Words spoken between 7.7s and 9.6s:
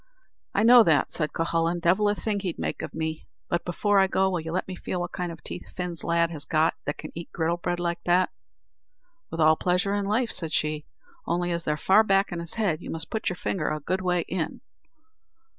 like that?" "With all